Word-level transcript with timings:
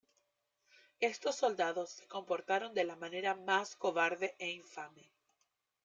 Estos 0.99 1.35
soldados 1.35 1.91
se 1.91 2.07
comportaron 2.07 2.73
de 2.73 2.85
la 2.85 2.95
manera 2.95 3.35
más 3.35 3.75
cobarde 3.75 4.35
e 4.39 4.49
infame. 4.49 5.11